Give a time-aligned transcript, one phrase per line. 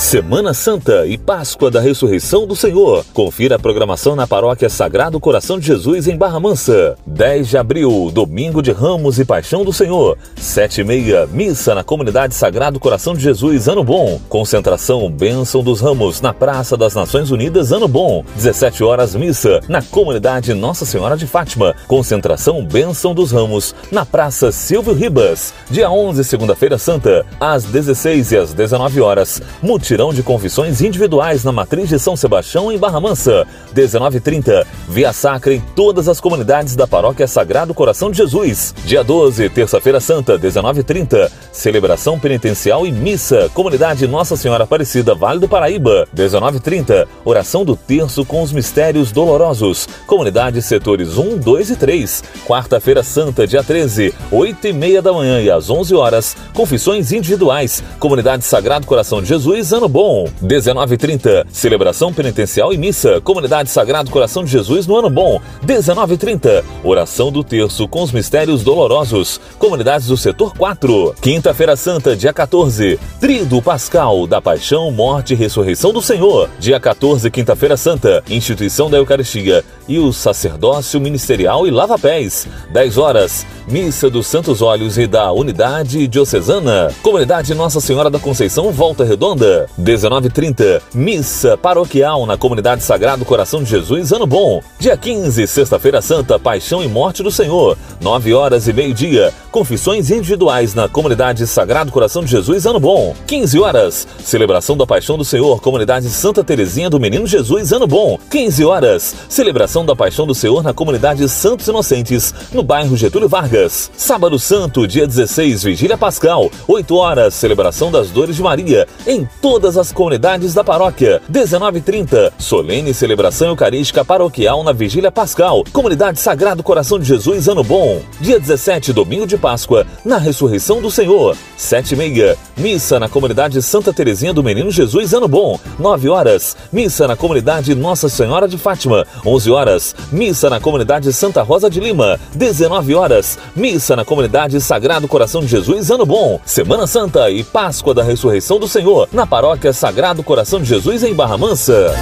[0.00, 3.04] Semana Santa e Páscoa da Ressurreição do Senhor.
[3.12, 6.96] Confira a programação na Paróquia Sagrado Coração de Jesus em Barra Mansa.
[7.06, 10.16] 10 de abril, Domingo de Ramos e Paixão do Senhor.
[10.36, 14.18] 7 e meia, Missa na Comunidade Sagrado Coração de Jesus, Ano Bom.
[14.26, 18.24] Concentração Bênção dos Ramos na Praça das Nações Unidas, Ano Bom.
[18.36, 21.76] 17 horas, Missa na Comunidade Nossa Senhora de Fátima.
[21.86, 25.52] Concentração Bênção dos Ramos na Praça Silvio Ribas.
[25.70, 29.42] Dia 11, Segunda-feira Santa, às 16 e às 19 horas.
[29.90, 33.44] Mutirão de confissões individuais na Matriz de São Sebastião, em Barra Mansa.
[33.74, 38.72] 19h30, Via Sacra em todas as comunidades da Paróquia Sagrado Coração de Jesus.
[38.84, 45.48] Dia 12, Terça-feira Santa, 19h30, Celebração Penitencial e Missa, Comunidade Nossa Senhora Aparecida, Vale do
[45.48, 46.06] Paraíba.
[46.14, 52.22] 19h30, Oração do Terço com os Mistérios Dolorosos, Comunidade Setores 1, 2 e 3.
[52.46, 57.82] Quarta-feira Santa, dia 13, 8 e meia da manhã e às 11 horas, Confissões Individuais,
[57.98, 60.28] Comunidade Sagrado Coração de Jesus, Ano Bom.
[60.42, 63.18] 19h30, celebração penitencial e missa.
[63.22, 65.40] Comunidade Sagrado Coração de Jesus no Ano Bom.
[65.64, 69.40] 19h30, oração do terço com os mistérios dolorosos.
[69.58, 71.14] Comunidades do setor 4.
[71.22, 76.50] Quinta-feira Santa, dia 14, Trido Pascal da Paixão, Morte e Ressurreição do Senhor.
[76.58, 82.46] Dia 14, Quinta-feira Santa, Instituição da Eucaristia e o sacerdócio ministerial e lava-pés.
[82.70, 86.92] 10 horas, Missa dos Santos Olhos e da Unidade Diocesana.
[87.02, 89.69] Comunidade Nossa Senhora da Conceição, Volta Redonda.
[89.78, 94.62] 19h30, Missa Paroquial na Comunidade Sagrado Coração de Jesus, Ano Bom.
[94.78, 97.76] Dia 15, Sexta-feira Santa, Paixão e Morte do Senhor.
[98.00, 103.16] 9 horas e meio-dia, Confissões Individuais na Comunidade Sagrado Coração de Jesus, Ano Bom.
[103.26, 108.16] 15 horas, Celebração da Paixão do Senhor, Comunidade Santa Terezinha do Menino Jesus, Ano Bom.
[108.30, 113.90] 15 horas, Celebração da Paixão do Senhor na Comunidade Santos Inocentes, no bairro Getúlio Vargas.
[113.96, 116.48] Sábado Santo, dia 16, Vigília Pascal.
[116.68, 121.20] 8 horas, Celebração das Dores de Maria, em todas as comunidades da paróquia.
[121.28, 128.00] 19h30, solene celebração eucarística paroquial na Vigília Pascal, Comunidade Sagrado Coração de Jesus, Ano Bom.
[128.20, 131.36] Dia 17, domingo de Páscoa, na Ressurreição do Senhor.
[131.56, 135.58] 7 e meia, missa na Comunidade Santa Terezinha do Menino Jesus, Ano Bom.
[135.78, 139.06] 9 horas, missa na Comunidade Nossa Senhora de Fátima.
[139.26, 142.20] 11 horas, missa na Comunidade Santa Rosa de Lima.
[142.34, 146.38] 19 horas, missa na Comunidade Sagrado Coração de Jesus, Ano Bom.
[146.44, 151.14] Semana Santa e Páscoa da Ressurreição do Senhor, na Paróquia Sagrado Coração de Jesus em
[151.14, 151.94] Barra Mansa.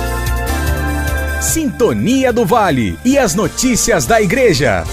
[1.41, 4.85] Sintonia do Vale e as notícias da Igreja.